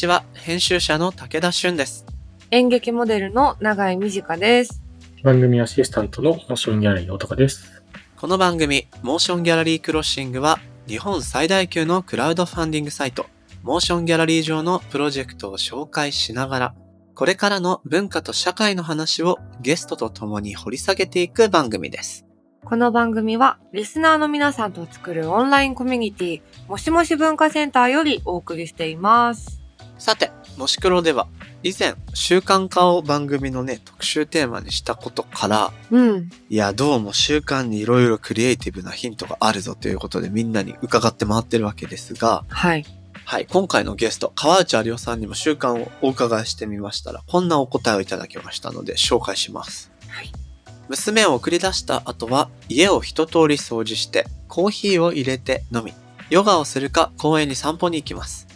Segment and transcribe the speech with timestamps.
[0.00, 2.06] ちは、編集者の武田俊です。
[2.50, 4.82] 演劇モデルの永井美智香です。
[5.22, 7.82] 番組アシスタントのモーションギャラリー大高です。
[8.16, 10.58] この番組、モーションギャラリークロッシングは、
[10.88, 13.26] 日本最大級のクラウドファンディングサイト、
[13.62, 16.74] モーションギャラリー上のプロジェクトを紹介しながら、
[17.14, 22.24] これからの文化と社会の話をゲストと共に掘り下げていく番組です。
[22.64, 29.59] この番組は、リスナーの皆さんと作るオンラインコミュニティ、もしもし文化センターよりお送りしています。
[30.00, 31.28] さて、もしクロでは、
[31.62, 36.30] 以前、習慣化を番組のね、特集テーマにしたことから、うん。
[36.48, 42.86] いや、どうも習慣にいろいろクリエイティブなヒントがあるぞということでみんなに伺って回ってるわけですが、はい。
[43.26, 49.92] はい、今回のゲスト、川内有夫さんにも習慣をお伺いしてみましたら、こんなお答えをいただきましたので、紹介します。
[50.08, 50.32] はい。
[50.88, 55.92] 娘を送り出した後は、家を一通り掃除して、コーヒーを入れて飲み、
[56.30, 58.49] ヨガをするか公園に散歩に行きます。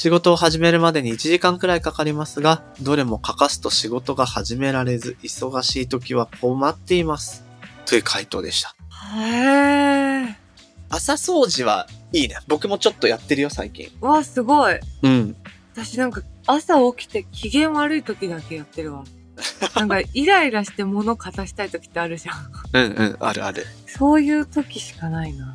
[0.00, 7.44] 仕事を始めるまでに1時間くらいかかりますが、どれも欠かすと仕事が始められず、忙しい時は困っています。
[7.84, 8.74] という回答でした。
[9.18, 10.34] へー。
[10.88, 12.38] 朝掃除はいいね。
[12.48, 13.90] 僕もちょっとやってるよ、最近。
[14.00, 14.80] わ、すごい。
[15.02, 15.36] うん。
[15.74, 19.04] 私なんか、朝起きて機嫌悪い時だけやってるわ。
[19.76, 22.50] なんか、イライラして物片したい時ってあるじゃん。
[22.72, 23.66] うんうん、あるある。
[23.86, 25.54] そういう時しかないな。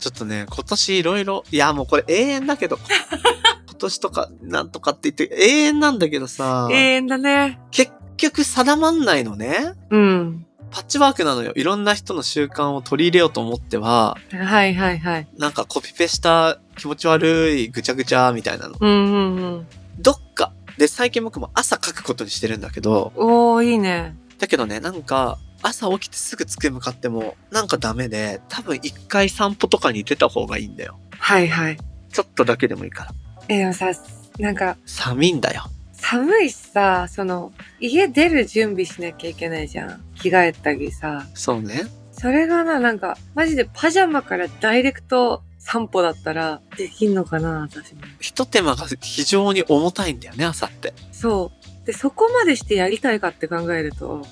[0.00, 3.42] ちょっとね、今年いろいろ、いやもうこれ永遠だけど、今
[3.82, 7.58] 年とかなんとかって言って永遠なんだけどさ、永遠だね。
[7.70, 9.74] 結局定まんないのね。
[9.90, 10.46] うん。
[10.70, 11.52] パッチワークなのよ。
[11.54, 15.28] いろんな人の習慣を取り入れようと思っては、はいはいはい。
[15.36, 18.76] なんかコピペした気持ち悪いぐちゃぐちゃみたいなの。
[18.80, 19.66] うんうんうん。
[19.98, 24.16] どっか、で最近僕も朝書くことにしてるんだけど、おー、いいね。
[24.38, 30.98] だけどね、なんか、朝起きてすぐ机向かっても、なんかダメで、多分一回散歩とかに出た方がいいんだよ。
[31.18, 31.76] はいはい。
[32.12, 33.12] ちょっとだけでもいいから。
[33.52, 33.92] え、でもさ、
[34.38, 35.64] なんか、寒いんだよ。
[35.92, 40.04] 寒いしさ、その、家出る準備しなきゃいけないじゃん。
[40.20, 41.26] 着替えたりさ。
[41.34, 41.82] そうね。
[42.12, 48.02] それがな、なんか、マジでパジャマからダイレクト散歩だったら、できんのかな、私も。
[48.20, 50.92] 一手間が非常に重たいんだよね、朝って。
[51.12, 51.52] そ
[51.82, 51.86] う。
[51.86, 54.26] で、そこまでしてやりたいかって考えると、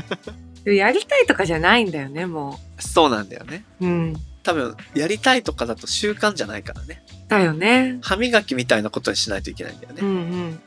[0.64, 3.64] やりたいとかじゃないんだよね、もそうなんだよね。
[3.80, 3.86] う。
[3.86, 4.16] うん。
[4.42, 7.02] 多分、やりたいとかだと習慣じゃないからね。
[7.38, 7.98] だよね。
[8.02, 10.00] 歯磨きみたいなことにしないといけないんだよね。
[10.02, 10.08] うん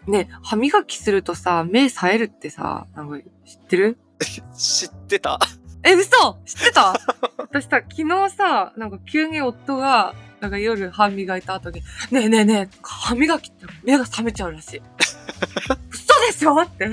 [0.05, 0.11] うん。
[0.11, 3.97] ね、歯磨きするとさ、目冴えるってさ、なんか知ってる？
[4.57, 5.39] 知ってた？
[5.83, 6.94] え、嘘知ってた？
[7.38, 14.81] 私さ、昨日さ、なんか急に夫が、なんか夜歯磨いた後に、ねえねえねえ、歯磨きって目が覚めちゃうらしい。
[15.89, 16.61] 嘘でしょ？
[16.61, 16.89] って、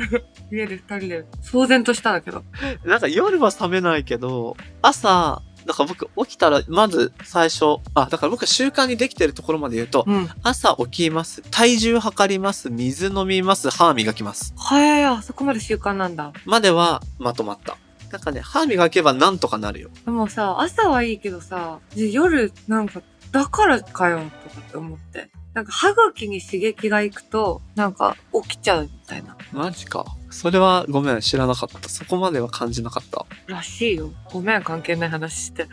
[0.51, 2.43] 家で二人で騒然としたんだけど。
[2.85, 10.29] なんか夜は冷めないけど、朝、だから僕起きたら、まず最初、あ、だから僕習慣にできてるところまで言うと、うん。
[10.43, 11.43] 朝起きます。
[11.51, 12.71] 体重測ります。
[12.71, 13.71] 水飲みます。
[13.71, 14.55] 歯磨きます。
[14.57, 16.33] はい、あそこまで習慣なんだ。
[16.45, 17.77] まではまとまった。
[18.11, 19.91] なんかね、歯磨けばなんとかなるよ。
[20.05, 23.03] でもさ、朝はいいけどさ、夜なんか、
[23.33, 25.31] だからかよ、とかって思って。
[25.53, 29.37] なんか歯茎に刺激がいくと、なんか起きちゃうみたいな。
[29.53, 30.05] マジか。
[30.35, 31.89] それはごめん、知らなかった。
[31.89, 33.25] そこまでは感じなかった。
[33.47, 34.11] らしいよ。
[34.33, 35.69] ごめん、関係ない話して。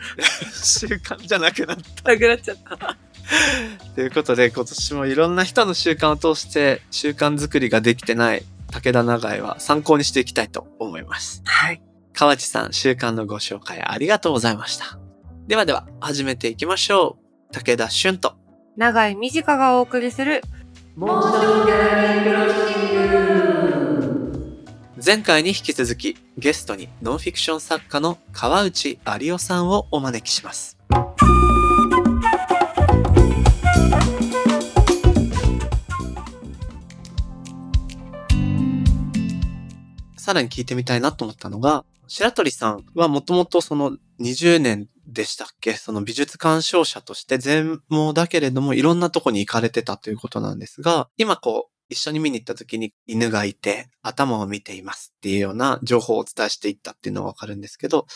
[0.52, 2.12] 習慣じゃなくなった。
[2.12, 2.96] なくなっちゃった。
[3.96, 11.42] ということで、今年もいろんな人の習慣を通して、習慣作りができてない武田長井は参考にしていきたいと思います。
[11.44, 11.82] はい。
[12.12, 14.96] 川地さん、習慣のご紹介ありがとうございました。
[15.48, 17.18] ではでは、始めていきましょ
[17.50, 17.52] う。
[17.52, 18.36] 武田俊と。
[18.76, 20.40] 長井美智香がお送りする、
[25.04, 30.78] 前回に引き続き、ゲストにノンフィクション作家の川内有夫さんをお招きします。
[40.16, 45.72] さらに聞いてみたいなと思ったのが、白鳥さんはもともとその20年でしたっけ？
[45.72, 58.06] その美術鑑賞者として全盲だけれどもいろんなとこに行かれてたということなんですが、今こう一緒に見に行った時に犬がいて頭を見ていますっていうような情報をお伝えしていったっていうのがわかるんですけど、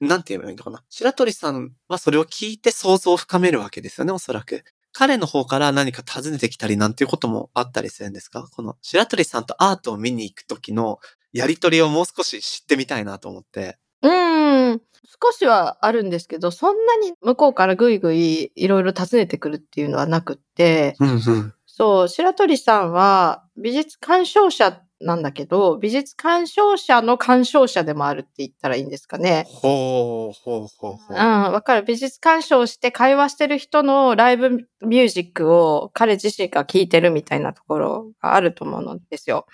[0.00, 4.64] なんて言えばいいのかな白鳥さんはそれを聞いて想像を深めるわけですよね、おそらく。
[4.92, 8.48] 彼の方から何か尋ねてきたりなんていうこともあったりするんですか？
[8.50, 11.00] この白鳥さんとアートを見に行く時の
[11.32, 13.78] やりとりをもう少し知ってみたいなと思って。
[14.02, 14.82] うーん。
[15.22, 21.54] 少しはあるんですけど、そんなに向こうからぐいぐいいろいろ尋ねてくるっていうのはなくって、うんうん。
[21.78, 29.44] そう、白鳥さんは美術鑑賞者っなんだけど、美術鑑賞者の鑑賞者でもあるって言ったらいいんですかね。
[29.46, 31.82] ほう、ほう、ほう、ほうん、わかる。
[31.82, 39.46] 美術鑑賞して会話してる人のライブミュージックを彼自身が聴いてるみたいなところがあると思うんですよ。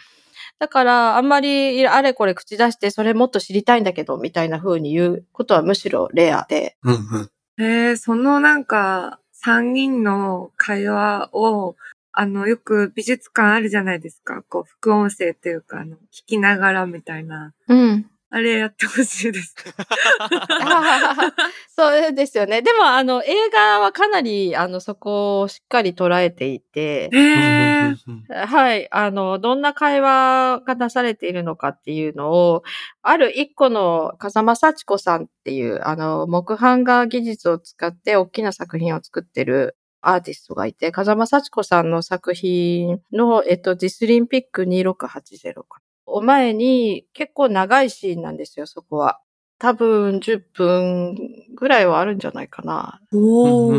[0.61, 6.77] だから、あんまりあれこれ口出してそれもっと知りたいんだけど、みたいな風に言うことはむしろレアで。
[6.85, 7.31] うんうん。
[7.59, 11.75] えー、そのなんか、三人の会話を、
[12.13, 14.43] あの、よく美術館あるじゃないですか。
[14.43, 17.55] こう、副音声っていうか、あの、聞きながらみたいな。
[17.69, 18.07] うん。
[18.35, 19.55] あれやってほしいです。
[21.77, 22.63] そうですよね。
[22.63, 28.89] でも、あの、映画はかなり、あの、そこをしっかり捉えていて、えー、はい。
[28.91, 32.63] あの、どんな会話が出されているのかっていうのを、
[33.03, 45.81] ある一個の風間幸子さんっていう、あの、木版画技術を使って大きな作品を作ってるアーティストがいて、風間幸子さんの作品の、えっと、ディスリンピック2680か。
[46.05, 49.21] お前に結構長いシーンなんですよ、そこは。
[49.59, 51.17] 多分10分
[51.55, 53.01] ぐらいはあるんじゃないかな。
[53.13, 53.73] お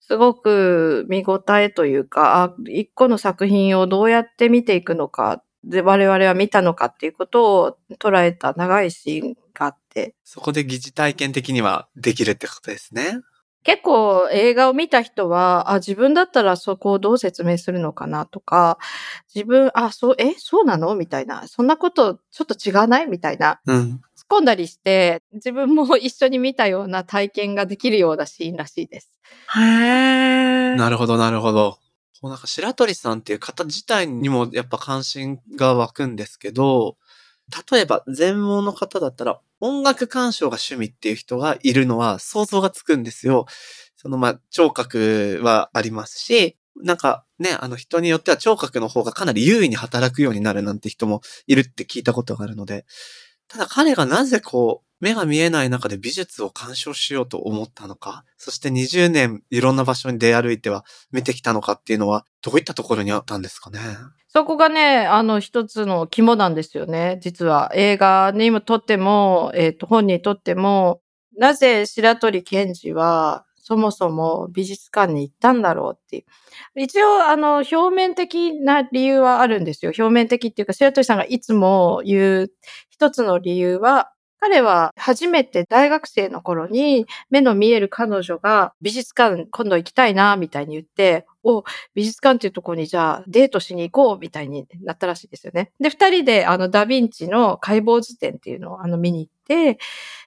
[0.00, 13.20] すごく見応えというか、あ一個の作品をどうやって見ていくのか、で、我々は見たのかっていうことを捉えた長いシーンがあって、そこで疑似体験的にはできるってことですね。
[13.62, 18.78] 結構映画を見た人は、あ、自分だったらそこをどう説明するのかなとか、
[19.34, 20.94] 自分、あ、そう、え、そうなの？
[20.94, 21.46] みたいな。
[21.46, 23.06] そんなことちょっと違わない？
[23.06, 23.60] みたいな。
[23.66, 23.76] うん。
[23.76, 29.12] 突っ込んだりして、自分も一緒に見たような体験ができるようなシーンらしいです。
[29.56, 30.76] へー。
[30.76, 31.78] なるほど、なるほど。
[32.22, 36.96] こうなんか白鳥さんっていう方自体にもやっぱ関心が湧くんですけど、
[37.70, 43.46] 例えば全盲の方だったら音楽鑑賞が趣味っていう人がいるのは想像がつくんですよ。
[43.96, 52.86] そのまあ聴覚はありますし、なんかね、あの人によっては聴覚の方がかなり優位に働くようになるなんて人もいるって聞いたことがあるので、
[53.50, 63.80] ただ彼がなぜこう、目が見えない中で美術を鑑賞しようと思ったのか、そして20年いろんな場所に出歩いては見てきたのかっていうのは、どういったところにあったんですかね？
[64.28, 67.18] そこがね、あの一つの肝なんですよね。
[67.22, 71.00] 実は映画にもとっても、えっ、と、本にとっても、
[71.36, 76.80] なぜ白鳥健二はそもそも美術館に行ったんだろうっていう。
[76.80, 79.92] 一応、あの、表面的な理由はあるんですよ。
[79.96, 82.52] 表面的っていうか、白鳥さんがいつも言う
[82.88, 91.62] 一つの理由は、彼は初めて大学生の頃に目の見える彼女が美術館今度行きたいな、みたいに言って、お、
[91.94, 95.72] 美術館っていうところにじゃあデートしに行こうみたいになったらしいですよね。
[95.78, 99.78] で、二人であのダヴィンチの解剖図展っていうのをあの見に行って、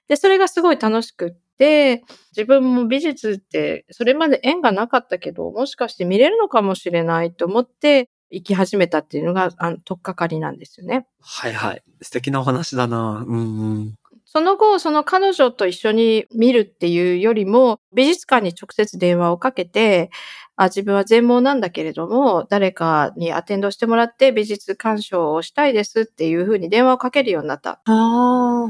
[0.06, 2.02] で、それがすごい楽しくっで、
[2.36, 11.06] 自分も美術ってそれまで縁がなかったけど、もしかして見れるのかもしれないと思って行き始めたっていうのが、あの、とっかかりなんですよね。
[11.20, 11.82] はいはい。
[12.02, 13.94] 素敵なお話だなうんうん。
[14.36, 20.10] その後、その彼女と一緒に見るっていうよりも、美術館に直接電話をかけて、
[20.56, 27.80] あ自分は全盲なんだけれども、誰かにアテンドしてもらって美術鑑賞をしたいですっていうふうに電話をかけるようになった。
[27.84, 27.90] あ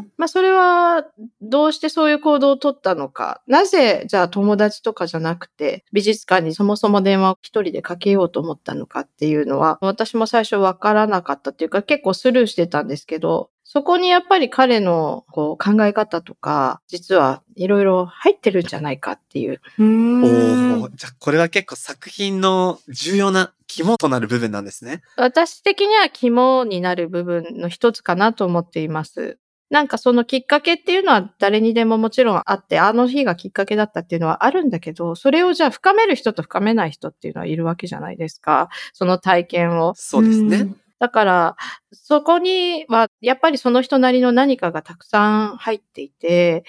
[0.00, 0.04] ー。
[0.16, 1.04] まあそれは
[1.42, 3.42] どうしてそういう行動をとったのか。
[3.46, 19.60] なぜじゃあ友達とかじゃなくて美術館にそもそも電話を一人でかけようと思ったのかっていうのは私も最初わからなかったっていうか結構スルーしてたんですけど、そこにやっぱり彼のこう考え方とか実はいろいろ入ってるんじゃないかっていう。
[19.78, 19.82] う。
[19.82, 25.02] おーじゃあこれは結構作品の重要な肝となる部分なんですね。
[25.16, 29.38] 私的には肝になる部分の一つかなと思っています。
[29.70, 38.68] なんかそのきっかけっていうのは誰にでももちろんあって、あの日がきっかけだったっていうのはあるんだけど、それをじゃあ深める人と深めない人っていうのはいるわけじゃないですか。
[38.92, 39.94] その体験を。
[39.96, 40.74] そうですね。
[41.00, 41.56] だから、
[41.92, 46.64] そこにはやっぱりその人なりの何かがたくさん入っていて、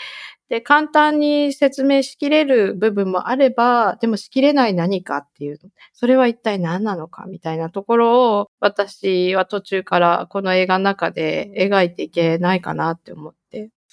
[0.49, 5.59] で、簡単に説明しきれる部分もあれば、でもしきれない何かっていう、
[5.93, 13.44] それは一体何なのかみたいなところを、私は途中からこの映画の中で描いていけないかなって思って。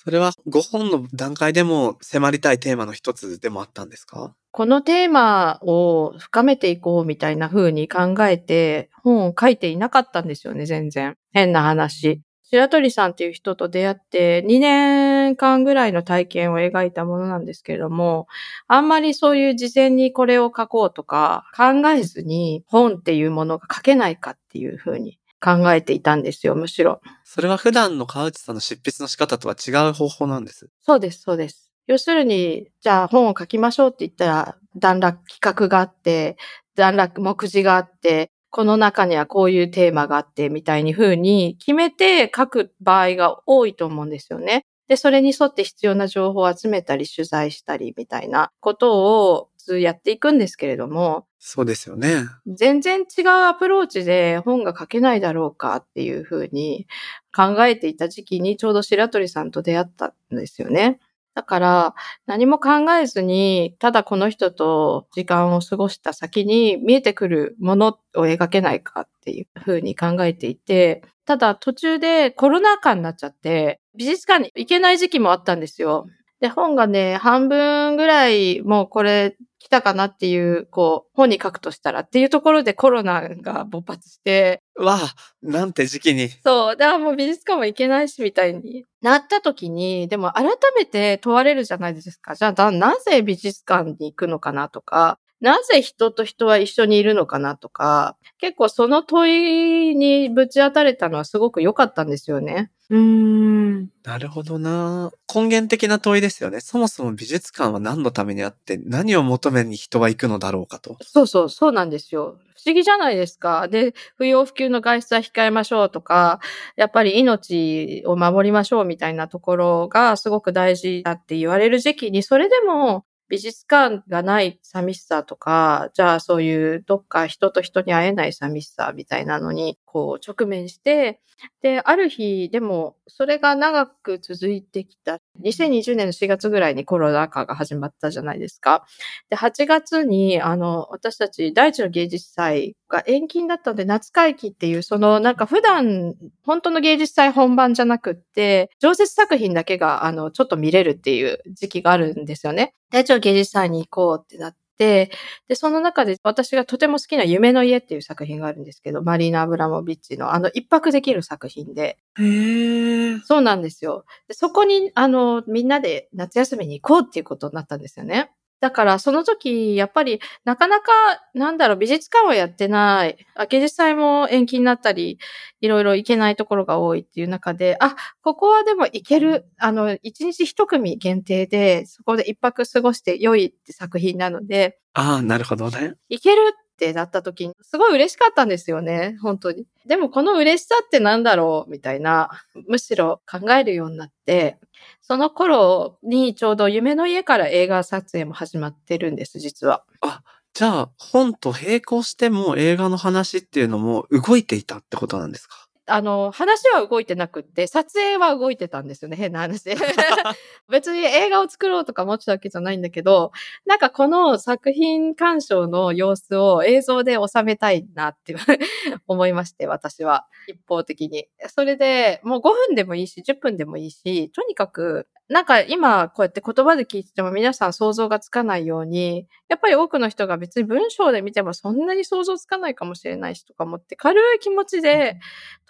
[0.05, 4.35] それは5本の段階でも迫りたいテーマの一つでもあったんですか？
[4.51, 11.17] このテーマを深めていこうみたいな風に考えて本を書いていなかったんですよね、全然。
[11.33, 12.21] 変な話。
[12.51, 18.27] 白鳥さんっていう人と出会って2年間ぐらいの体験を描いたものなんですけれども、
[18.67, 27.01] あんまりそういう事前にこれを書こうとか考えずに本っていうものが書けないかっていう風に考えていたんですよ、むしろ。
[27.25, 30.69] それは普段の川内さんの執筆の仕方とは違う方法なんです。
[30.83, 31.71] そうです、そうです。
[31.89, 36.37] 要するに、じゃあ本を書きましょうって言ったら、段落企画があって、
[36.77, 44.65] 段落目次があって、この中にはこういうテーマがあって、みたいに風に決めて書く場合が多いと思うんですよね。
[44.89, 52.25] で、それに沿って必要な情報を集めたり、取材したり、みたいなことを普通やっていくんですけれども、そうですよね。
[52.47, 56.87] 全然違うアプローチで本が書けないだろうかっていうふうに
[57.35, 61.01] 考えていた時期にちょうど白鳥さんと出会ったんですよね。
[61.35, 61.95] だから
[62.27, 76.07] 何も考えずに、ただこの人と時間を過ごした先に見えてくるものを描けないかっていうふうに考えていて、ただ途中でコロナ禍になっちゃって、美術館に行けない時期もあったんですよ。
[76.41, 86.31] で、本がね、半分ぐらいもうこれ来たかなっていう、こう、本に書くとしたらっていうところでコロナが勃発して、わあ、なんて時期に。
[86.45, 92.35] そう、だからもう美術館も行けないしみたいになった時に、でも改めて問われるじゃないですか。
[92.35, 102.71] じゃあだ、なぜ美術館に行くのかなとか、なぜ人と人は一緒にいるのかなとか、結構その問いにぶち当たれたのはすごく良かったんですよね。
[102.91, 103.89] うーん。
[104.05, 105.11] なるほどな。
[105.35, 106.61] 根源的な問いですよね。
[106.61, 110.97] そもそも美術館は何のためにあって、何を求めに人は行くのだろうかと。
[111.01, 112.39] そうそう、そうなんですよ。
[112.55, 113.67] 不思議じゃないですか。
[113.67, 116.39] で、不要不急の外出は控えましょうとか、
[116.77, 131.21] やっぱり命を守りましょうみたいなところがすごく大事だって言われる時期に、それでも美術館がない寂しさとか、じゃあそういうどっか人と人に会えない寂しさみたいなのに、こう直面して、
[131.61, 135.19] で、ある日、でも、それが長く続いてきた。
[135.43, 138.87] 2020年の4月ぐらいにコロナ禍が始まったじゃないですか。
[139.29, 152.75] で、8月に、あの、私たち、第一の芸術祭が延期になったので、夏会期っていう、その、なんか普段、本当の芸術祭本番じゃなくって、常設作品だけが、あの、ちょっと見れるっていう時期があるんですよね。
[152.91, 155.11] 第一の芸術祭に行こうってなって、で、
[155.55, 163.19] その中で私がとても好きな夢の家っていう作品があるんですけど、マリーナ・アブラモビッチのあの一泊できる作品で、へえ。
[163.25, 164.05] そうなんですよ。
[164.29, 168.31] でそこに、あの、みんなで夏休みに行こうっていうことになったんですよね。
[168.63, 170.93] だから、その時、やっぱり、なかなか、
[171.35, 173.17] なんだろう、美術館はやってない。
[173.35, 175.19] あ芸術祭も延期になったり、
[175.61, 179.47] いろいろ行けないところが多いっていう中で、あ、ここはでも行ける。
[179.59, 185.95] あの、一日一組限定で、そこで一泊過ごして良いって作品なので、ああ、なるほどね。
[186.09, 189.67] いけるってなった時に、すごい嬉しかったんですよね、本当に。
[189.87, 192.31] でもこの嬉しさってなんだろうみたいな、
[192.69, 194.59] むしろ考えるようになって、
[195.01, 199.85] その頃にちょうど夢の家から映画撮影も始まってるんです、実は。
[200.01, 200.23] あ
[200.55, 205.62] じゃあ、本と並行しても映画の話っていうのも動いていたってことなんですか？
[205.87, 209.75] あの、話は動いてなくって、撮影は動いてたんですよね、変な話で。
[210.71, 213.33] 別に映画を作ろうとか思ってたわけじゃないんだけど、
[213.67, 218.37] なんかこの作品鑑賞の様子を映像で収めたいなって
[219.09, 220.27] 思いまして、私は。
[220.47, 221.27] 一方的に。
[221.49, 235.19] それで、もう5分でもいいし、10分でもいいし、とにかく、なんか今こうやって言葉で聞いてても皆さん想像がつかないように、やっぱり多くの人が別に文章で見てもそんなに想像つかないかもしれないしとか思って、軽い気持ちで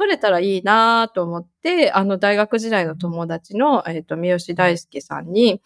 [0.03, 5.63] 撮れたらいいなと思って、あの大学時代の友達の、えっ、と、三好大輔さんに、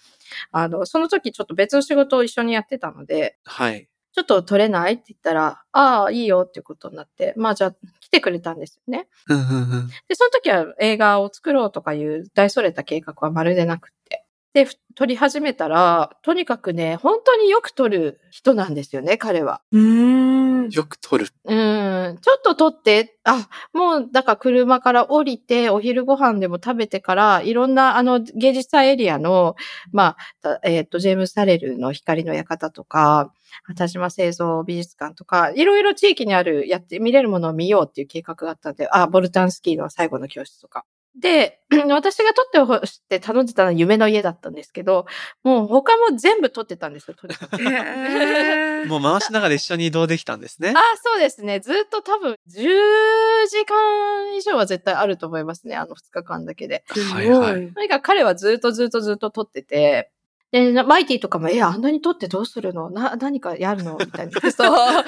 [0.53, 3.89] あの、その時ちょっと別の仕事を一緒にやってたので、はい。
[4.13, 9.09] ちょっと撮れないって言ったら、ああ、いいよっていうことになって、まあじゃあ来てくれたんですよね。
[9.29, 9.89] うんうんうん。
[10.09, 14.27] で、その時は映画を作ろうとかいう大それた計画はまるでなくって。
[14.53, 19.63] で、ふ撮り始めたら、とにかくね、本当によく撮る人なんですよね、彼は。
[19.73, 20.46] うーん。
[20.71, 21.27] よく撮る。
[21.45, 29.57] うん、ちょっと撮って、あ、もう、だから車から降りて、お昼ご飯でも食べてから、いろんな、あの、芸術祭エリアの、
[29.93, 33.33] まあ、たえっ、と、ジェームス・サレルの光の館とか、
[33.77, 40.85] 田島製造美術館とか、いろいろ地域にある、やって、見れるものを見ようっていう計画があったんで、あ、ボルタンスキーの最後の教室とか。
[41.21, 45.07] で、 私が撮ってほしって頼んでたのは夢の家だったんですけど、
[45.43, 47.57] もう他も全部撮ってたんですよ、とにかく。
[48.87, 50.81] もう回しながら一緒に移動できたんですねあ。
[51.03, 51.61] そうですね。
[51.61, 55.75] ずっと多分10時間以上は絶対あると思いますね。
[55.75, 56.85] あの2日間だけで。
[57.13, 60.11] はいはいとにかく彼はずっとずっとずっと撮ってて、
[60.53, 62.89] で、なマイティとかも、え、あんなに撮ってどうするの？
[62.91, 63.97] な、何かやるの？
[63.99, 64.41] みたいな。
[64.53, 64.65] そ
[65.01, 65.05] う。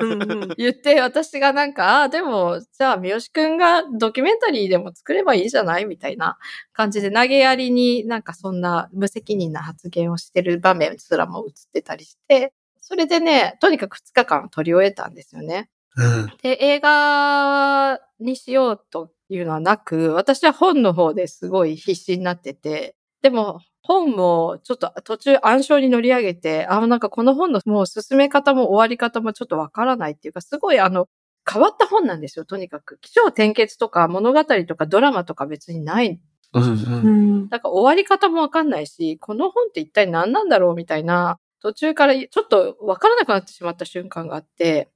[0.00, 5.84] うんうん言って、私がなんか、あ、でも、じゃあ、三好くんがドキュメンタリーでも作ればいいじゃない？
[5.86, 6.38] みたいな
[6.72, 15.70] 感じで投げやりになんかそんな無責任な発言をしてる場面すらも映ってたりして、それでね、とにかく2日間撮り終えたんですよね。
[15.96, 16.26] うん。
[16.42, 31.08] で、映画にしようというのはなく、私は本の方ですごい必死になってて、でも本もちょっと途中暗証に乗り上げて、あ、なんかこの本のもう進め方も終わり方もちょっとわからないっていうか、すごいあの、
[31.50, 32.98] 変わった本なんですよ、とにかく。
[33.00, 36.20] 気象転結とか物語とかドラマとか別にない。
[36.52, 36.66] うんう。
[36.66, 37.48] うんん。
[37.48, 44.88] だから終わり方もわかんないし、この本って一体何なんだろうみたいな、途中からちょっとわからなくなってしまった瞬間があって、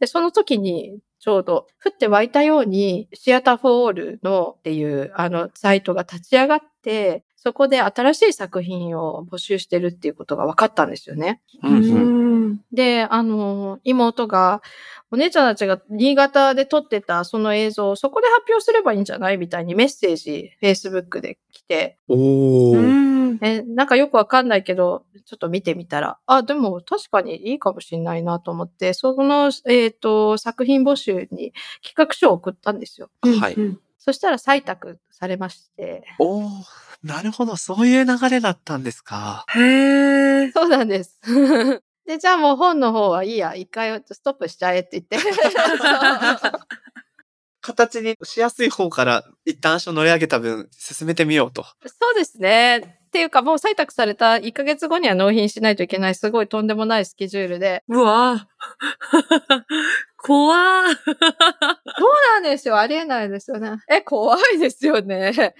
[0.00, 11.40] で、その時に、ちょうど、降って湧いたように、シアターフォーオールのっていう、あの、サイトが立ち上がって、そこで新しい作品を募集してるっていうことが分かったんですよね。
[11.60, 12.60] うん。
[12.72, 14.62] で、あの、妹が、
[15.10, 22.76] お姉ちゃんたちが新潟で撮ってたその映像をそこで発表すればいいんじゃないみたいにメッセージ、Facebook で来て、おー。
[22.76, 23.38] うん。
[23.42, 33.10] え、なんかよくわかんないけど、ちょっと見てみたら、あ、でも確かにいいかもしれないなと思って、その、えっ、と、作品募集に企画書を送ったんですよ。
[33.40, 36.91] はいうんそしたら採択されまして、おー。
[37.02, 37.56] なるほど。
[37.56, 39.44] そういう流れだったんですか。
[39.54, 40.50] へえ。
[40.52, 41.18] そうなんです。
[42.06, 45.18] で、じゃあもう本の方はいいや、一回ストップしちゃえって言って。
[47.62, 51.64] 形にしやすい方から一旦足を乗り上げた分、進めてみようと。
[51.86, 52.98] そうですね。
[53.08, 57.84] っていうかもう採択された1ヶ月後には納品しないといけないすごいとんでもないスケジュールで。
[57.88, 58.48] うわ
[60.16, 61.16] 怖ーそう
[62.34, 62.78] なんですよ。
[62.78, 63.72] ありえないですよね。
[63.90, 65.32] え、怖いですよね。
[65.32, 65.54] だか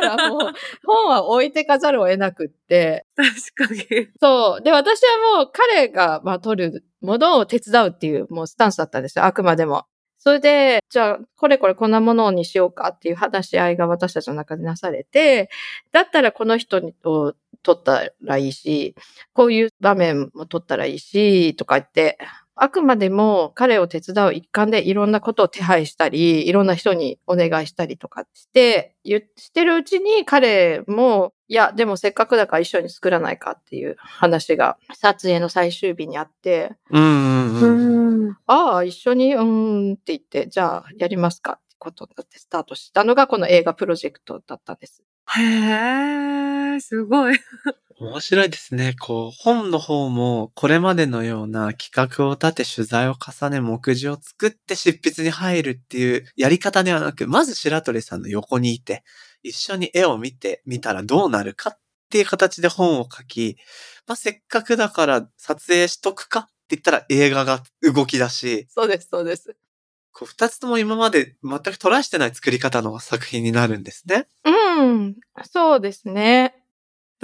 [0.00, 0.52] らもう
[0.84, 3.06] 本は置いてかざるを得なくって。
[3.16, 4.08] 確かに。
[4.20, 4.62] そう。
[4.62, 9.24] で、私はもう彼が、まあ、取るものを手伝うっていうもうスタンスだったんですよ。
[9.24, 9.86] あくまでも。
[10.26, 15.50] それで、じゃあ、これこれこんなものにしようかっていう話し合いが私たちの中でなされて、
[15.92, 18.94] だったらこの人を取ったらいいし、
[19.34, 22.16] こういう場面も取ったらいいし、とか言って、
[22.56, 38.30] あくまでも彼を手伝う一環でいろんなことを手配したり、いろんな人にお願いしたりとかして、言してるうちに彼も、いや、でもせっかくだから一緒に作らないかっていう話が撮影の最終日にあって、うんうんううん。
[38.30, 38.36] ん。
[38.46, 45.02] ああ、一緒に、うーんって言って、じゃあやりますかってことになってスタートしたのがこの映画プロジェクトだったんです。
[45.36, 45.42] へ
[46.76, 47.38] え、すごい。
[48.00, 48.94] 面白いですね。
[48.98, 59.04] こう、本の方も、これまでのような企画を立て、取材を重ね、目次を作って執筆に入るっていうやり方ではなく、まず白鳥さんの横にいて、
[59.44, 61.78] 一緒に絵を見てみたらどうなるかっ
[62.10, 63.58] ていう形で本を書き、
[64.08, 69.56] まあ、せっかくだから撮影しとくかって言ったら映画が動き出し、そうです、そうです。
[70.12, 74.26] こう、二つとも今まで全くトライしてない作り方の作品になるんですね。
[74.44, 75.14] うん、
[75.50, 76.53] そうですね。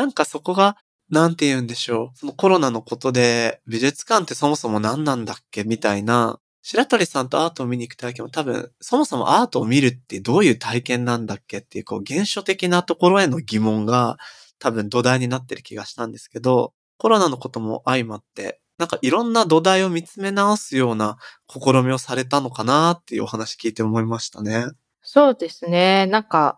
[0.00, 0.78] なんかそこが、
[1.10, 2.18] なんて言うんでしょう。
[2.18, 14.16] そのコロナのことで、美術館ってそもそも何なんだっけみたいな、白鳥さんとアートを見に行く体験も多分、そもそもアートを見るってどういう体験なんだっけっていう、こう、原初的なところへの疑問が、
[14.58, 24.64] 多分土台になってる気がしたんですけど、コロナのことも相まって、なんかいろんな土台を見つめ直すような試みをされたのかなっていうお話聞いて思いましたね。
[25.02, 26.06] そうですね。
[26.06, 26.56] なんか、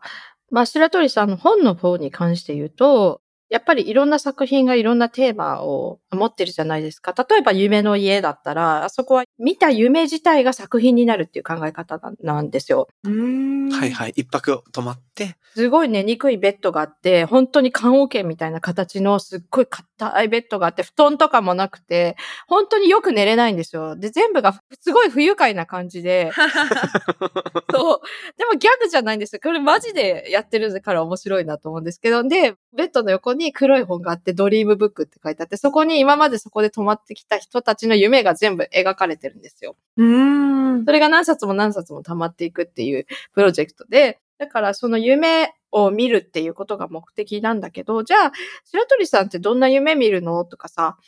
[0.52, 3.21] まあ、白鳥さんの本の方に関して言うと、
[3.52, 7.12] やっぱりいろんな作品がいろんなテーマを持ってるじゃないですか。
[7.12, 12.88] 例えば夢の家だったら、あそこは見た夢自体が作品になるっていう考え方なんですよ。
[13.04, 13.68] うん。
[13.68, 14.14] はいはい。
[14.16, 22.16] 一泊泊まって、すごい寝にくいベッドがあって、本当に棺桶みたいな形のすっごい硬いベッドがあって、布団とかもなくて、
[22.48, 23.96] 本当によく寝れないんですよ。
[23.96, 26.32] で、全部がすごい不愉快な感じで、
[27.70, 28.00] そう。
[28.38, 29.40] でもギャグじゃないんですよ。
[29.42, 39.74] これマジでやってるから面白いなと思うんですけど、で、ベッドの横に黒い本があって、ドリームブックって書いてあって、そこに今までそこで泊まってきた人たちの夢が全部書かれてるんですよ。
[39.96, 40.84] うん。
[40.84, 48.32] それが何冊も何冊も溜まっていくっていうプロジェクトで、だからその夢を見るっていうことが目的なんだけど、じゃあ、
[48.64, 50.98] 白鳥さんってどんな夢見るのとかさ、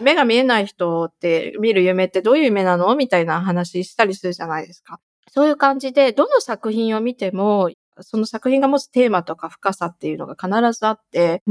[0.00, 5.00] 目が見えない人って見る夢ってどういう夢なのみたいな話したりするじゃないですか。
[5.32, 7.70] そういう感じで、どの作品を見ても、
[8.02, 11.42] その作品が持つテーマとか深さっていうのが必ずあって、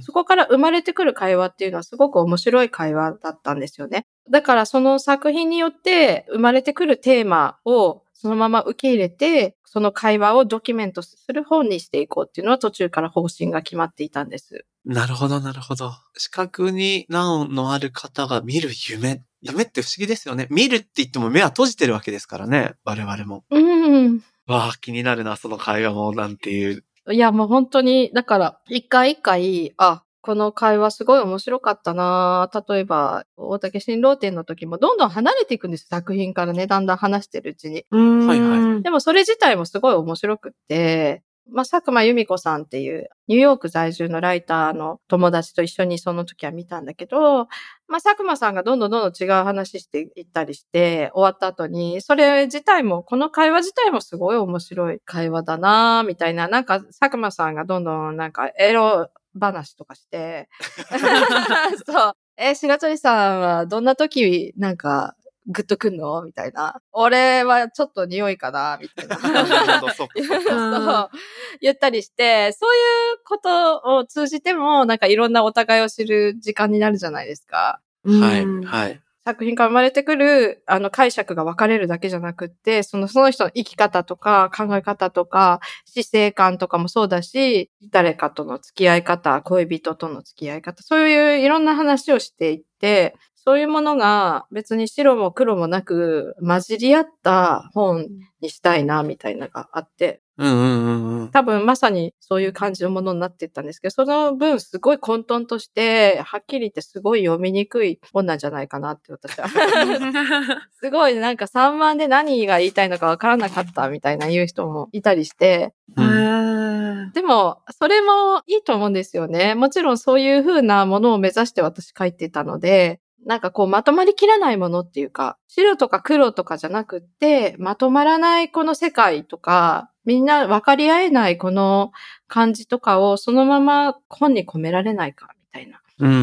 [0.00, 4.06] そこから生まれてくる会話っていうのはすごく面白い会話だったんですよね。
[4.30, 14.64] だからその作品によって生まれてくるテーマをそのまま受け入れて、その会話をドキュメントする本にしていこうっていうのは途中から方針が決まっていたんです。
[14.84, 15.92] なるほど、なるほど。
[16.16, 19.22] 視覚に難のある方が見る夢。
[19.42, 20.46] 夢って不思議ですよね。
[20.48, 22.74] 見るって言っても目は閉じてるわけですからね。
[22.84, 23.44] 我々も。
[23.50, 24.22] うん。
[24.46, 26.84] わあ、気になるな、その会話も、なんていう。
[27.10, 37.84] いや、もう本当に、だから、一回一回、あ、この会話すごい面白かったな例えば、大竹新郎店の時もどんどん離れていくんです作品からね、だんだん話してるうちに。
[37.90, 38.26] うん。
[38.26, 47.46] はいはでもそれ自体もすごい面白くって、まあ、佐久間由美子さんっていうニューヨーク在住のライターの友達と一緒にその時は見たんだけど、
[47.86, 60.48] まあ、佐久間さんがどんどんどんどん違う話していったりして、終わった後に、それ自体も、この会話自体もすごい面白い会話だなみたいな、なんか佐久間さんがどんどんなんかエロ話とかして、
[61.86, 62.12] そう。
[62.36, 65.14] え、白鳥さんはどんな時、なんか、
[65.46, 66.22] グッとくんの？
[66.22, 66.80] みたいな。
[66.92, 69.16] 俺はちょっと匂いかなみたいな。
[69.80, 71.10] そうかそうか。
[71.10, 71.18] そう
[71.60, 72.80] 言ったりして、そうい
[73.14, 77.80] うことを通じても、なんかいろんなお互いを知る時間になるじゃないですか。
[78.04, 79.00] はい、うんはい。
[79.26, 98.06] 作品から生まれてくる、あの解釈が分かれるだけじゃなくって、その、その人の生き方とか考え方とか、死生観とかもそうだし、誰かとの付き合い方、恋人との付き合い方、そういういろんな話をしていって、そういうものが別に白も黒もなく混じり合った本
[98.40, 101.30] にしたいな、みたいなのがあって、うんうんうんうん。
[101.30, 109.46] 多分まさにそういう感じのものになっていったんですけど、その分すごい混沌として、はっきり言ってすごい読みにくい本なんじゃないかなって私は。
[110.80, 119.54] すごいなんか3番で何が言いたいのかわからなかったみたいな言う人もいたりして、うんうんでもそれもいいと思うんですよね。
[119.54, 131.92] もちろんそういう風なものを目指して私書いてたので、なんかこうまとまりきらないものっていうか、白とか黒とかじゃなくって、まとまらないこの世界とか、みんな分かり合えないこの
[132.28, 135.80] 感じとかをそのまま本に込められないかみたいな。
[136.00, 136.14] うんう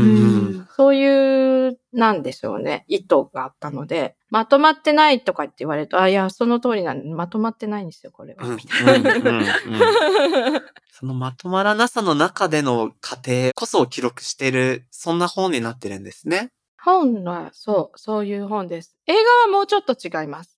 [0.61, 0.67] ん。
[0.75, 8.45] そういう、なんでしょうね、意図があったので、まとまってないとかって言われると、あ、いや、その通りなんで、まとまってないんですよ、これは。
[10.91, 16.51] そのまとまらなさの中での過程こそを記録している、そんな本になってるんですね。
[16.84, 18.98] 本は、そう、そういう本です。
[19.08, 20.58] 映画はもうちょっと違います。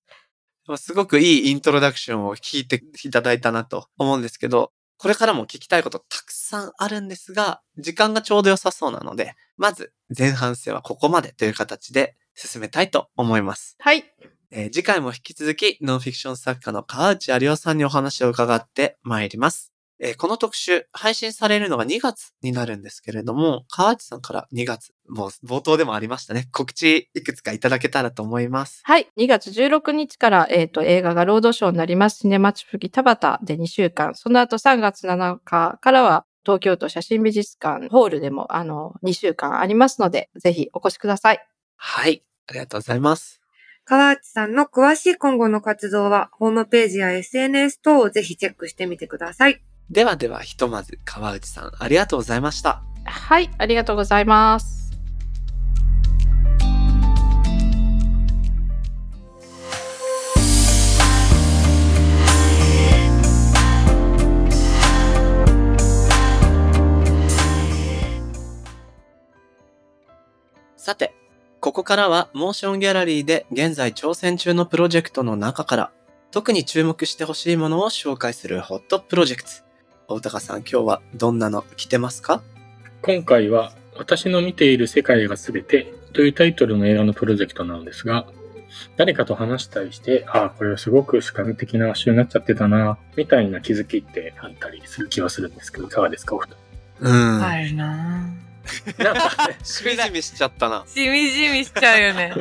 [0.78, 13.76] すごくいいイントロダクションを聞いていただいたなと思うんですけど、これからも聞きたいことたくさんあるんですが、時間がちょうど良さそうなので、まず前半戦はここまでという形で進めたいと思います。
[13.80, 14.06] はい。
[14.52, 19.73] えー次回も引き続きノンフィクション作家の川内有夫さんにお話を伺ってまいります。
[20.00, 26.48] えーこの特集、配信されるのが2月になるんですけれども、川内さんから2月、もう冒頭でもありましたね。
[26.52, 28.82] 告知いくつかいただけたらと思います。
[28.84, 29.08] はい。
[29.18, 32.20] 2月16日から、えっ、と、映画がロードショーになります。
[32.20, 34.16] シネマチプギ田端で2週間。
[34.16, 41.48] その後3月7日からは、東京都写真美術館ホールでも、あの、2週間ありますので、ぜひお越しください。
[41.78, 42.24] はい。
[42.48, 43.42] ありがとうございます。
[43.86, 49.62] 川内さんの詳しい今後の活動は、ホームページや SNS 等をぜひチェックしてみてください。
[49.90, 52.84] ではでは、ひとまず川内さん、ありがとうございました。
[53.06, 53.50] はい。
[53.58, 54.84] ありがとうございます。
[70.78, 71.14] さて、
[71.60, 75.92] ここからはモーションギャラリーで現在挑戦中のプロジェクトの中から、
[76.32, 79.73] 特に注目してほしいものを紹介するホットプロジェクト。
[80.08, 82.42] 大高さん、今日はどんなの来てますか？
[83.02, 88.28] 今回は私の見ている世界が全てというタイトルの映画のプロジェクトなのですが、
[88.98, 96.54] 誰かと話したりして、ああ、これはすごく主観的な話になっちゃってたな、みたいな気づきってあったりする気はするんですけど、いかがですか、お二
[97.00, 97.42] うん。
[97.42, 98.33] あるな人。
[98.98, 100.84] なんかね、 しみじみしちゃったな。
[100.88, 102.34] しみじみしちゃうよね。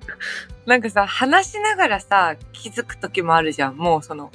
[0.66, 3.76] なんかさ、話しながらさ、気づく時もあるじゃん。
[3.76, 4.30] もうその、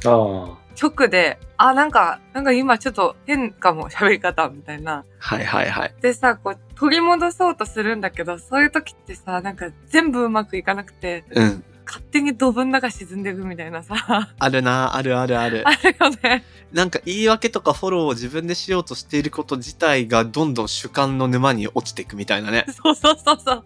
[0.82, 5.06] 直で、あ、なんか、なんか今ちょっと変かも、喋り方、みたいな。
[5.20, 5.94] はいはいはい。
[6.02, 11.64] でさ、こう、取り戻そうとするんだけど、そういう時ってさ、なんか全部うまくいかなくて、うん。
[11.86, 15.72] 勝手に土分の中沈んでいくみたいなさ、あるな、あるあるある あ。
[15.72, 16.44] るよね。
[16.72, 22.66] なんか言い訳とかフォローを自分でしようとしていること自体がどんどん主観の沼に落ちていくみたいなね。
[22.84, 23.64] そうそうそうそう。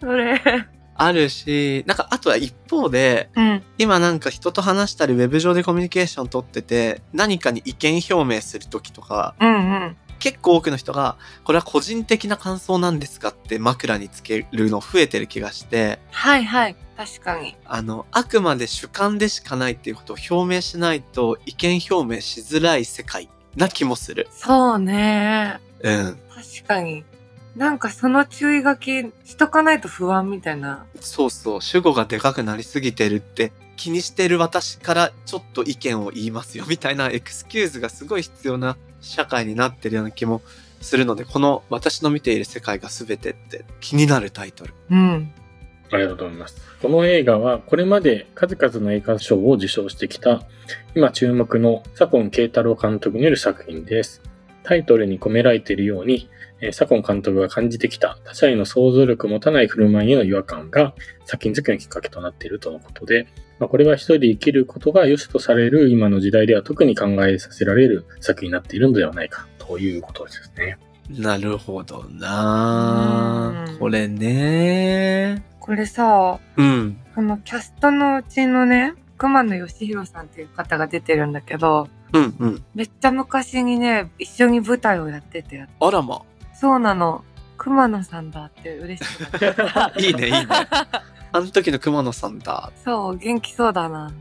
[0.00, 0.40] それ。
[1.00, 3.62] あるし、なんかあとは一方で、うん。
[3.78, 9.96] 今なんか人と話したりウェブ上でコミュニケーション取ってて何かに意見表明する時とかうんうん。
[10.18, 16.76] 結構多くの人がこれは個人的な感想なんですかって枕につけるの増えてる気がしてはいはい。
[16.96, 17.56] 確かに。
[17.64, 24.28] あのあくまで主観でしかないっていうことを表明しないと意見表明しづらい世界な気もする。
[24.32, 25.60] そうね。
[25.80, 26.18] うん。
[26.34, 27.04] 確かに。
[27.56, 30.86] なんかその注意書きしとかないと不安みたいな。
[31.00, 40.42] そうそう、主語がでかくなりすぎてるって気にしてる私からちょっと意見を言いますよみたいなエクスキューズがすごい必要な社会になってるような気も
[40.80, 44.74] するので、この私の見ている世界が全てって気になるタイトル。
[44.90, 45.32] うん。
[45.90, 46.60] ありがとうございます。
[46.82, 50.42] この映画はこれまで数々の映画賞を受賞してきた
[50.94, 54.22] 今注目の左近慶太郎監督による作品です。
[54.62, 56.28] タイトルに込められているように、
[56.60, 63.26] えー左近監督が感じてきた他者への想像力を持たない振る舞いへの違和感が作品作りのきっかけとなっているとのことで、
[63.58, 70.78] まあ、これは一人で生きることが良しとされる今の時代では特に考えさせられる作品になっているのではないかということですね。
[71.10, 75.42] なるほどなうんこれね。
[75.58, 76.98] これさ、うん。
[77.14, 82.64] このキャストのうちのね、熊野義弘さんっていう方が出てるんだけど、うんうん。
[82.74, 86.22] めっちゃ昔にね、一緒に舞台をやってて、あらま。
[86.54, 87.24] そうなの。
[87.56, 89.92] 熊野さんだって嬉しくなった。
[90.00, 90.46] いいね、いいね。
[91.32, 92.72] あの時の熊野さんだ。
[92.84, 94.12] そう、元気そうだな。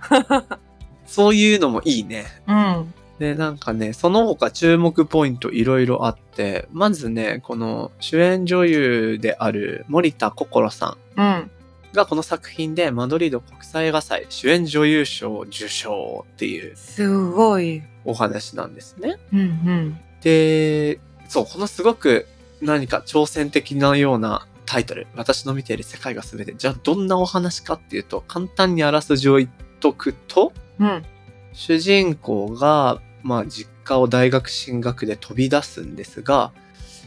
[1.06, 2.26] そういうのもいいね。
[2.46, 2.94] うん。
[3.18, 11.50] で、なんかね、その他注目ポイントいろいろあって、まずね、この主演女優である森田心さんうん。
[11.94, 17.82] がこの作品でマドリード国際映画祭主演女優賞を受賞っていうすごい。
[18.04, 19.16] お話なんですね。
[19.32, 20.00] うんうん。
[20.20, 22.26] で、そう、このすごく
[22.60, 26.54] 何か挑戦的なようなタイトル、私の見ている世界が全て。
[26.54, 29.50] じゃあどんなお話かっていうと、簡単にあらすじを言っ
[29.80, 31.04] とくと、うん。
[31.52, 36.52] 主人公が、まあ、実家を大学進学で飛び出すんですが、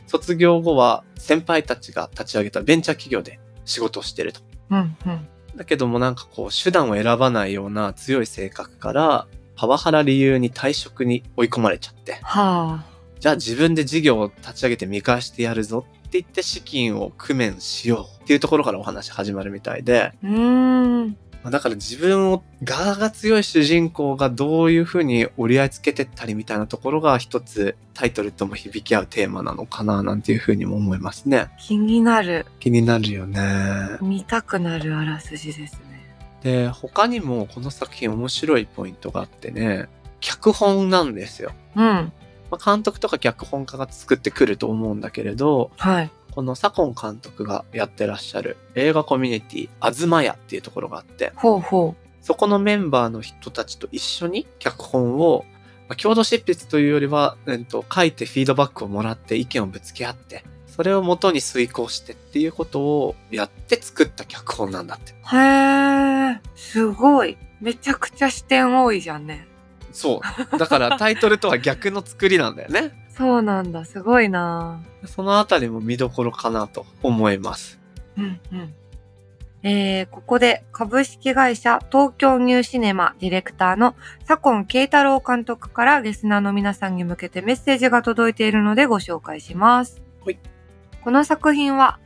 [0.08, 4.42] 卒業後は先輩たちが立ち上げたベンチャー企業で仕事をしてると。
[4.72, 5.28] うんうん。
[5.56, 12.86] だけどもなんかこう、手段を選ばないような強い性格から、パワハラ理由に退職に追い込まれちゃって、はあ。
[13.20, 21.10] じゃあ自分で事業を立ち上げて見返してやるぞって言って資金を工面しようっていうところからお話始まるみたいで、うーん。
[21.44, 31.50] まあだから自分を、側が強い主人公がどういう風に折り合いつけてったりみたいなところが一つタイトルとも響き合うテーマなのかななんていう風にも思いますね。
[31.60, 32.48] 気になる。
[32.60, 33.42] 気になるよね。
[34.02, 36.16] 見たくなるあらすじですね。
[36.42, 39.88] で、他にもこの作品面白いポイントがあってね、
[40.22, 41.52] 脚本なんですよ。
[41.76, 42.12] うん。
[42.52, 46.12] まあ、監督とか脚本家が作ってくると思うんだけれど、はい。
[46.32, 55.46] この左近監督がやってらっしゃる映画コミュニティ、あずまやっていうところがあって、ほうほそこのメンバーの人たちと一緒に脚本を、
[55.88, 65.12] まあ、共同執筆というよりは、えっと、書いてフィードバックをもらって意見をぶつけ合って、それを元に遂行してっていうことをやって作った脚本なんだって。
[65.12, 65.36] う。
[65.36, 66.42] へえ。
[66.56, 67.38] すごい。
[67.60, 69.49] めちゃくちゃ視点多いじゃんね。
[70.00, 70.22] そ
[70.54, 70.58] う。
[70.58, 72.92] だからタイトルとは逆の作りなんだよね。
[73.12, 73.84] そうなんだ。
[73.84, 77.80] すごいなそのあたりも見どころかなと思います。
[78.18, 78.74] うんうん。
[79.62, 90.02] えー、ここで株式会社東京ニューシネマディレクターの左近慶太郎監督からリスナーの皆さんに向けてメッセージが届いているのでご紹介します。
[90.24, 90.40] はい
[91.02, 92.00] この作品は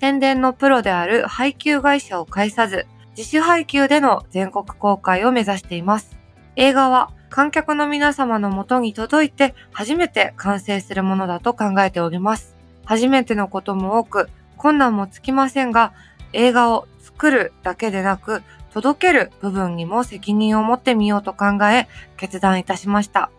[0.00, 2.86] 宣伝のプロである配給会社を介さず
[3.16, 6.16] 自主配給での全国公開を目指しています。
[6.56, 12.56] 映画は観客の皆様の元に届いて初めて完成するものだと考えております。
[12.84, 15.92] 初めてのことも多く困難もつきませんが
[16.32, 23.30] 映画を作るだけでなく届ける部分にも責任を持ってみようと考え決断いたしました。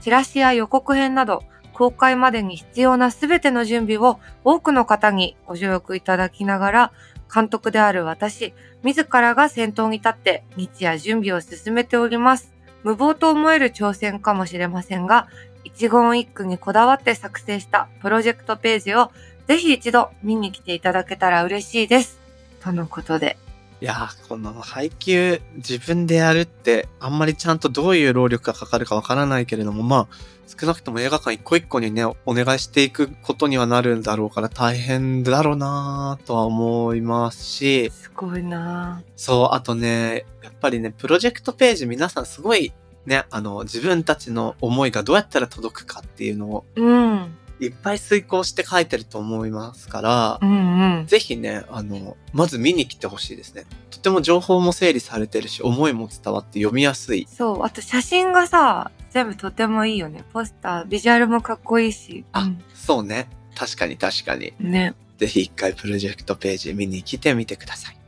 [0.00, 6.92] チラシや予告編など公開までに必要なすべての準備を多くの方にご助力いただきながら
[7.32, 12.57] 監督である私自らが先頭に立って日夜準備を進めております。
[12.84, 15.28] 無謀と思える挑戦かもしれませんが
[15.64, 19.10] 一言一句にこだわって作成したプロジェクトページを
[19.46, 22.20] ぜひ一度見に来ていただけたら嬉しいです。
[22.62, 23.38] とのことで。
[23.80, 30.08] いやー、この配給自分でやるってあんまりちゃんとどういう労力がかかるかわからないけれども、まあ
[30.48, 42.72] 少なくとも映画館一個一個にね、お願いしていくことにはなるんだろうから大変だろうなーとは思いますし、すごいなそう、あとね、やっぱりね、プロジェクトページ皆さんすごい
[43.04, 47.36] ね、あの、自分たちの思いがどうやったら届くかっていうのをぁうん。
[47.60, 51.06] いっぱい遂行して書いてると思いますからう、んうん。
[51.06, 53.64] ぜひね、あの、まず見に来てほしいですね。
[53.90, 57.26] とても情報も整理されてるし、思いも伝わって読みやすい。
[57.28, 60.24] そう、あと写真がさ、全部とてもいいよね。
[60.32, 62.24] ポスター、ビジュアルもかっこいいし。
[62.32, 63.28] あ、うんそうね。
[63.54, 64.52] 確かに確かに。
[64.60, 64.94] ね。
[65.18, 67.98] ぜひ一回プロジェクトページ見に来てみてください。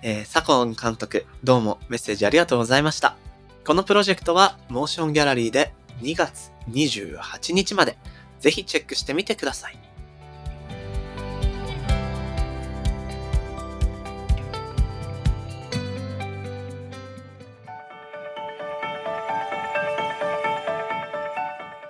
[0.00, 0.42] えー、左
[0.74, 3.16] 近監督、どうもメッセージありがとうございました。
[3.66, 7.98] このプロジェクトは、モーションギャラリーで2月28日まで、
[8.40, 9.78] ぜひチェックしてみてください。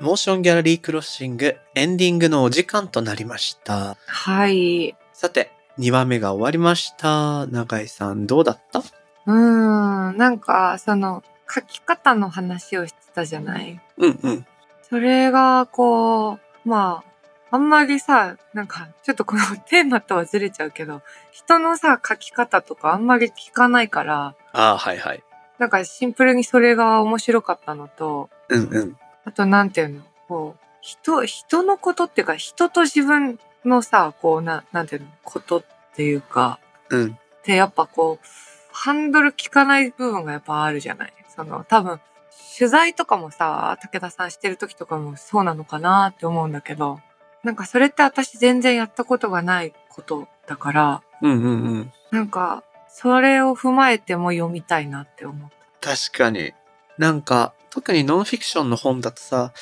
[0.00, 3.96] モーションギャラリークロッシングエンディングのお時間となりました。
[4.06, 4.94] はい。
[5.12, 7.46] さて、2話目が終わりました。
[7.48, 8.78] 永井さん、どうだった？
[8.78, 13.80] うーん、なんか、その、書き方の話をしてたじゃない？
[13.96, 14.46] うんうん。
[14.90, 17.02] それが、こう、ま
[17.50, 25.22] あ、あんまりさ、なんか、ちょっとこのテーマとはずれちゃうけど、人のさ、書き方とかあんまり聞かないから、ああ、はいはい。
[25.58, 28.96] なんかシンプルにそれが面白かったのと、うんうん。
[29.24, 37.10] あとなんていうの、こう、人、人のことっていうか、人と自分のさ、こう、な、なんていうの、ことっていうか、うん。
[37.12, 38.26] ってやっぱこう、
[38.72, 42.00] ハンドル効かない部分がやっぱあるじゃないその、多分、
[42.58, 46.98] 取材とかもさ、武田さんしてる時とかもそうなのかなって思うんだけど、
[47.44, 51.92] なんかそれって私全然やったことがないことだから、うんうんうん。
[52.10, 55.96] なんか、それを踏まえても読みたいなって思った。
[55.96, 56.52] 確かに。
[56.96, 59.52] なんか、特にノンフィクションの本だとさ、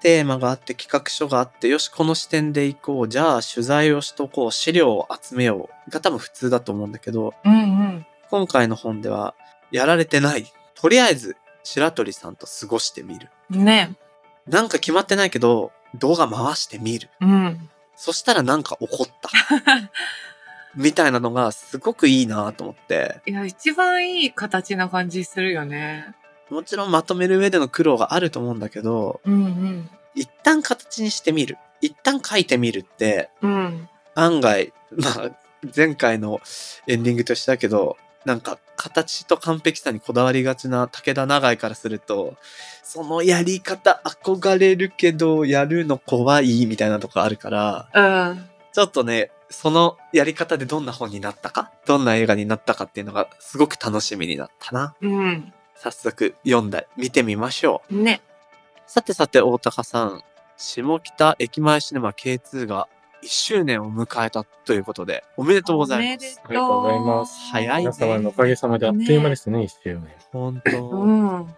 [0.00, 3.08] テーマがあって企画書があって、よし、この視点で行こう。
[3.08, 4.52] じゃあ、取材をしとこう。
[4.52, 5.90] 資料を集めよう。
[5.90, 8.06] が多分普通だと思うんだけど、うんうん。
[8.30, 9.34] 今回の本では、
[9.72, 10.46] やられてない。
[10.76, 13.28] とりあえず、白鳥さんと過ごしてみる。
[13.50, 13.96] ね。
[14.46, 17.10] なんか決まってないけど、動画回してみる。
[17.20, 17.70] うん。
[17.96, 19.30] そしたらなんか起こった。
[20.76, 23.20] みたいなのがすごくいいなと思って。
[23.26, 26.14] いや、一番いい形な感じするよね。
[26.50, 29.90] もちろんまとめる上での苦労があると思うんだけど、うんうん。
[30.14, 31.58] 一旦形にしてみる。
[31.80, 33.88] 一旦書いてみるって、うん。
[34.14, 35.30] 案外、まあ、
[35.74, 36.40] 前回の
[36.86, 42.36] エンディングとしてだけど、なんか形と完璧さにこだわりがちな武田長井からすると、
[42.82, 48.48] そのやり方憧れるけど、やるの怖いみたいなとこあるから、うん。
[48.72, 54.94] ちょっとね、そのやり方でどんな本になったか、どんな映画になったかっていうのがすごく楽しみになったな。
[55.00, 55.52] うん。
[55.74, 58.02] 早速読んだ、見てみましょう。
[58.02, 58.20] ね。
[58.86, 60.22] さてさて、大高さん、
[60.56, 62.88] 下北駅前シネマ K2 が
[63.22, 66.40] 1周年を迎えたということで、おめでとうございます。
[66.44, 67.50] ありがとうございます。
[67.50, 68.26] 早い皆様のね。
[68.28, 70.08] おかげさまであっという間ですね、一周年。
[70.32, 71.54] 本当、うん。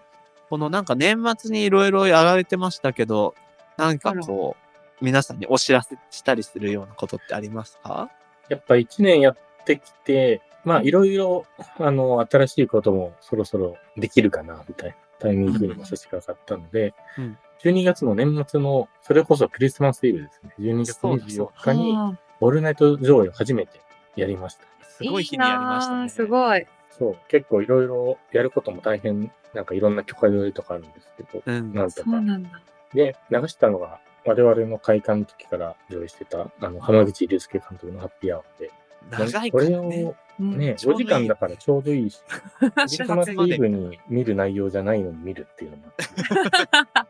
[0.48, 3.34] このなんか年末にいろいろやられてましたけど、
[3.76, 4.56] なんかこ
[5.00, 8.10] う、皆さんにお知らせしたりするようなことってありますか？
[8.48, 11.44] やっぱ一年やってきて、まあいろいろ、
[11.78, 20.54] あの、新しいこともそろそろできるかな、みたいなタイミングにも差し掛かったので、うん12月の年末の、それこそクリスマスイブですね。
[20.58, 23.80] 12月24日に、あオールナイト上映を初めて
[24.16, 24.64] やりました。
[24.82, 26.08] すごい日にやりましたね。
[26.08, 26.66] すごい。
[26.90, 31.74] そう、結構いろいろやることも大変、なんかいろんな許可取りとかあるんですけど、うん。
[31.74, 32.10] なんとか。
[32.10, 32.50] そうなんだ。
[32.94, 38.70] で、流したのが、我々の開館の時から上映してた、あの、浜口竜介監督のハッピーアワーで、
[39.10, 40.04] 長いこれからね。
[40.04, 42.22] をうんね、4ちょうどいい時間だからちょうどいいし、
[42.58, 47.09] クリ週スマスイブに見る内容じゃないのに見るっていうのもあって、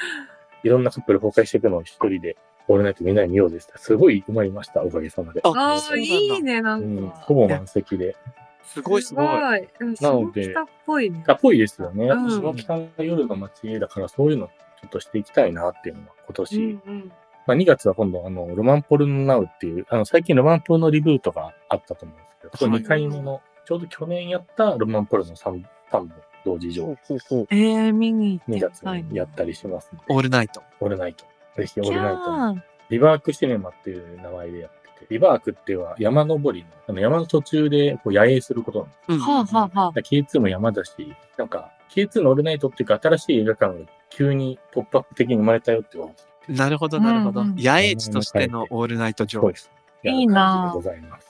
[0.62, 2.36] いろんなカップル崩壊していくのを一人で、
[2.68, 5.40] オールナイトみんなで見ようですって、すごい埋まりました、おかげさまで。
[5.44, 7.16] ああいいね、なうんん、か。
[7.18, 8.16] ほぼ満席で。
[8.64, 9.24] すごいすごい。
[9.24, 9.68] い。
[9.80, 11.24] うんなので下北っぽいね。
[11.26, 12.06] あっぽいですよね。
[12.06, 14.48] うん下北の夜の街だからそういうの
[14.80, 17.12] ちょっとしていきたいなっていうのは今年、うんうん。
[17.46, 26.12] まあ2月は今度あの、ロマンポルノナウっていう、あの、最近ロマンポルノリブートがあったと思うんですけど、これはい2回目の、ちょうど去年やったロマンポルノ 3, 3本
[26.48, 26.96] 同時上映、
[27.50, 28.60] えー、見に行2って。
[28.60, 29.04] 月みたい。
[29.04, 29.90] にやったりします。
[30.08, 30.62] オールナイト。
[30.80, 31.24] オールナイト。
[31.56, 38.98] ぜひオールナイトリバークシネマっていう名前でやってて、リバークっていうのは山登りの、あの山の途中でこう野営することなんです。
[39.08, 39.18] うん。
[39.18, 39.98] はあはあはあ。
[40.00, 40.92] K2 も山だし、
[41.36, 47.42] なんか、K2 のオールナイトっていうか、新しい映画館が急にポップアップ的に生まれたよって言われてなるほど、なるほど。
[47.42, 47.56] うんうん。
[47.58, 50.10] 野営地としてのオールナイト上映。
[50.10, 51.28] いいなございます。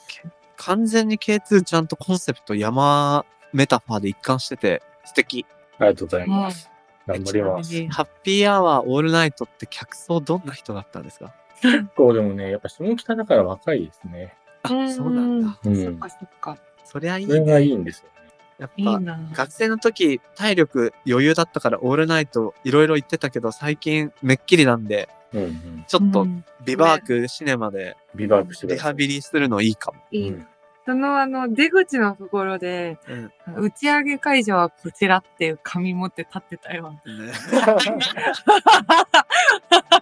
[0.57, 5.45] 完全に K2 ちゃんとコンセプト山メタファーで一貫してて素敵。
[5.79, 6.71] ありがとうございます。
[7.07, 7.77] 頑張ります。
[7.77, 11.33] うんハッピーアワーオールナイトって客層どんな人だったんですか？
[11.63, 14.35] 結構でもね、やっぱ下北だから若いですね。
[14.63, 15.59] あ、うんそうなんだ。
[15.65, 16.59] うんそっかそっか。
[16.85, 17.65] そりゃいいそれがね。
[17.65, 18.15] いいんですよね。
[18.59, 25.85] やっぱいいな学生の時体力余裕だったからオールナイトいろいろ行ってたけど最近めっきりなんでうんうん。
[25.87, 28.79] ちょっとうんビバークシネマでビバークしてくリ。
[28.79, 29.99] ハビリするのいいかも。
[30.11, 30.47] いいなうん。
[30.89, 36.93] そのあの、出口のところで、うん打ち上げ会場はこちらっていう紙持って立ってたよ。
[36.93, 36.99] ね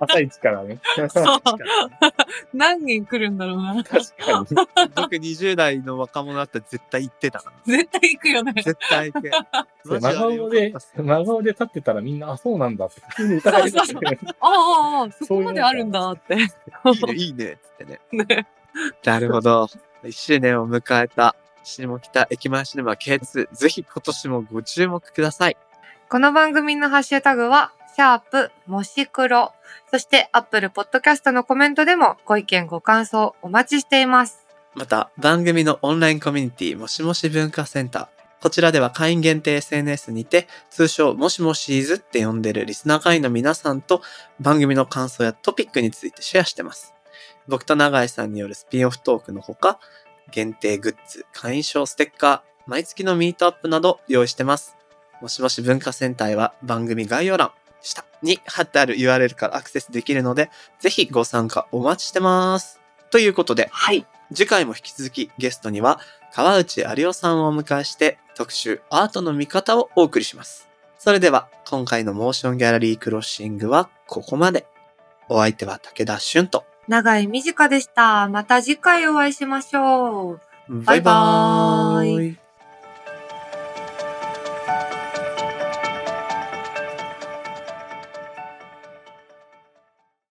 [0.01, 0.81] 朝一からね。
[2.53, 3.85] 何人来るんだろうな。
[3.85, 4.47] 確かに。
[4.97, 7.53] 僕20代の若者だったら絶対行ってたな。
[7.65, 8.53] 絶対行くよね。
[8.57, 9.31] 絶対行け。
[9.85, 14.19] そうマジ真顔で真顔で立ってたらみんな、あ、そうなんだって普通に疑いますそうね。
[14.41, 16.35] ああああ、そこまであるんだって。
[16.35, 18.01] いいね、いいね、つってね。
[19.05, 19.69] なるほど。
[20.07, 23.49] 1周年を迎えた下北駅前シネマ K2。
[23.53, 25.57] ぜひ今年もご注目ください。
[26.09, 29.53] この番組のハッシュタグは、シャープもし黒。
[29.91, 34.47] そして、アップルポッドキャストのコメントでもご意見ご感想お待ちしています。
[34.75, 38.09] また、番組のオンラインコミュニティ、もしもし文化センター。
[38.41, 44.03] こちらでは会員限定 SNS にて、通称もしもしーずって呼んでるリスナー会員の皆さんと
[44.39, 46.96] 番組の感想やトピックについてシェアしてます。
[47.49, 49.79] 僕と永井さんによるスピンオフトークのほか、
[50.31, 54.77] 限定グッズ、会員証ステッカー、毎月のミートアップなど用意してます。
[55.21, 62.81] もしもし文化センターへは番組概要欄、下に貼ってある URL からアクセスできるので、ぜひご参加お待ちしてます。
[63.11, 64.07] ということで、はい。
[64.35, 66.01] 次回も引き続きゲストには
[66.33, 70.69] 川内有夫さんをお迎えして特集アートの見方をお送りします。
[70.99, 74.67] それでは今回のモーションギャラリークロッシングはここまで。
[75.29, 76.65] お相手は武田俊と。
[76.89, 78.29] 長井美佳でした。
[78.29, 80.41] また次回お会いしましょう。
[80.69, 81.13] バイバ
[81.97, 82.46] バイバーイ。